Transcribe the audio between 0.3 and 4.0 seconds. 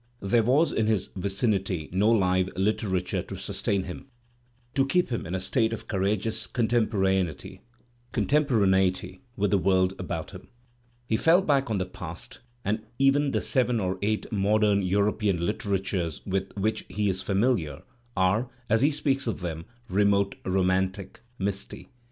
was in his vicinity no live A literature to sustain